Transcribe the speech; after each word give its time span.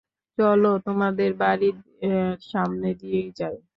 চল, 0.37 0.63
তোমাদের 0.85 1.31
বাড়ির 1.41 1.77
সামনে 2.45 2.89
দিয়েই 2.99 3.29
যাই। 3.39 3.57